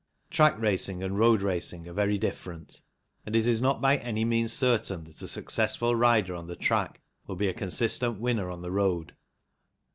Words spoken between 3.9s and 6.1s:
any means certain that a successful